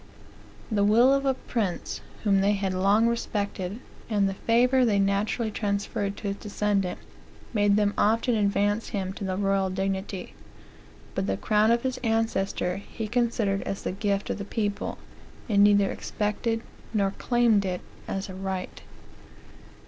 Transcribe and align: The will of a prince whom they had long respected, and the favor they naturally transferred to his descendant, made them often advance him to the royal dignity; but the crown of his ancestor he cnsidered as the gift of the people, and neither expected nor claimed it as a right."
The 0.71 0.83
will 0.83 1.13
of 1.13 1.27
a 1.27 1.35
prince 1.35 2.01
whom 2.23 2.41
they 2.41 2.53
had 2.53 2.73
long 2.73 3.05
respected, 3.05 3.79
and 4.09 4.27
the 4.27 4.33
favor 4.33 4.83
they 4.83 4.97
naturally 4.97 5.51
transferred 5.51 6.17
to 6.17 6.29
his 6.29 6.37
descendant, 6.37 6.97
made 7.53 7.75
them 7.75 7.93
often 7.99 8.33
advance 8.33 8.87
him 8.89 9.13
to 9.13 9.23
the 9.23 9.37
royal 9.37 9.69
dignity; 9.69 10.33
but 11.13 11.27
the 11.27 11.37
crown 11.37 11.69
of 11.69 11.83
his 11.83 11.99
ancestor 11.99 12.77
he 12.77 13.07
cnsidered 13.07 13.61
as 13.61 13.83
the 13.83 13.91
gift 13.91 14.31
of 14.31 14.39
the 14.39 14.43
people, 14.43 14.97
and 15.47 15.63
neither 15.63 15.91
expected 15.91 16.63
nor 16.95 17.11
claimed 17.19 17.63
it 17.63 17.81
as 18.07 18.27
a 18.27 18.33
right." 18.33 18.81